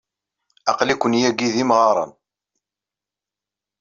[0.71, 2.11] Aql-iken yagi d imɣaren.